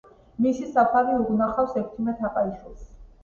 მისი 0.43 0.69
საფლავი 0.77 1.17
უნახავს 1.33 1.77
ექვთიმე 1.83 2.17
თაყაიშვილს. 2.23 2.89